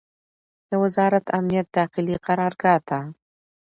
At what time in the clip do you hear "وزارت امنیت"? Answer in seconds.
0.83-1.67